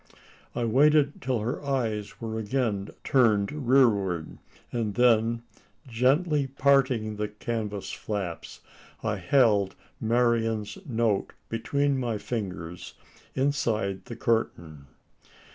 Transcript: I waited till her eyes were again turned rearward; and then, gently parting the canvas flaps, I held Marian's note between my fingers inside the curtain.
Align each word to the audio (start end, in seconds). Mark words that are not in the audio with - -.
I 0.55 0.65
waited 0.65 1.21
till 1.21 1.41
her 1.41 1.63
eyes 1.63 2.19
were 2.19 2.39
again 2.39 2.89
turned 3.03 3.51
rearward; 3.69 4.39
and 4.71 4.95
then, 4.95 5.43
gently 5.87 6.47
parting 6.47 7.17
the 7.17 7.27
canvas 7.27 7.91
flaps, 7.91 8.61
I 9.03 9.17
held 9.17 9.75
Marian's 9.99 10.79
note 10.87 11.33
between 11.49 11.99
my 11.99 12.17
fingers 12.17 12.95
inside 13.35 14.05
the 14.05 14.15
curtain. 14.15 14.87